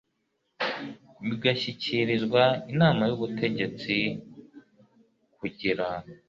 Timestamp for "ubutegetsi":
3.17-3.95